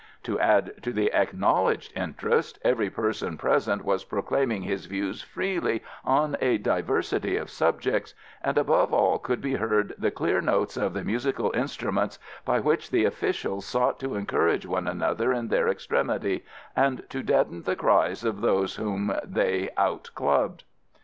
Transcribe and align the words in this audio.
To 0.23 0.39
add 0.39 0.81
to 0.81 0.91
the 0.91 1.13
acknowledged 1.13 1.95
interest, 1.95 2.57
every 2.63 2.89
person 2.89 3.37
present 3.37 3.85
was 3.85 4.03
proclaiming 4.03 4.63
his 4.63 4.87
views 4.87 5.21
freely 5.21 5.83
on 6.03 6.35
a 6.41 6.57
diversity 6.57 7.37
of 7.37 7.51
subjects, 7.51 8.15
and 8.43 8.57
above 8.57 8.95
all 8.95 9.19
could 9.19 9.41
be 9.41 9.53
heard 9.53 9.93
the 9.99 10.09
clear 10.09 10.41
notes 10.41 10.75
of 10.75 10.95
the 10.95 11.03
musical 11.03 11.51
instruments 11.53 12.17
by 12.45 12.59
which 12.59 12.89
the 12.89 13.05
officials 13.05 13.67
sought 13.67 13.99
to 13.99 14.15
encourage 14.15 14.65
one 14.65 14.87
another 14.87 15.31
in 15.31 15.49
their 15.49 15.67
extremity, 15.67 16.43
and 16.75 17.07
to 17.11 17.21
deaden 17.21 17.61
the 17.61 17.75
cries 17.75 18.23
of 18.23 18.41
those 18.41 18.77
whom 18.77 19.13
they 19.23 19.69
outclubbed. 19.77 20.63